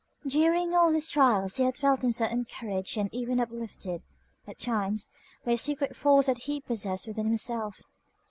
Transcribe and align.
During 0.25 0.73
all 0.73 0.91
these 0.91 1.07
trials 1.09 1.57
he 1.57 1.63
had 1.63 1.77
felt 1.77 2.01
himself 2.01 2.31
encouraged 2.31 2.97
and 2.97 3.07
even 3.13 3.39
uplifted, 3.39 4.01
at 4.47 4.57
times, 4.57 5.11
by 5.45 5.51
a 5.51 5.57
secret 5.59 5.95
force 5.95 6.25
that 6.25 6.39
he 6.39 6.59
possessed 6.59 7.05
within 7.05 7.27
himself. 7.27 7.81